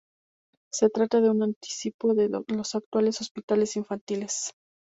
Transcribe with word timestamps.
Se 0.73 0.89
trata 0.89 1.21
de 1.21 1.29
un 1.29 1.43
anticipo 1.43 2.15
de 2.15 2.27
los 2.27 2.73
actuales 2.73 3.21
hospitales 3.21 3.75
infantiles. 3.75 4.55